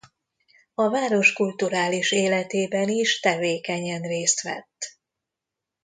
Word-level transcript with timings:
A 0.73 0.89
város 0.89 1.33
kulturális 1.33 2.11
életében 2.11 2.89
is 2.89 3.19
tevékenyen 3.19 4.01
részt 4.01 4.41
vett. 4.41 4.97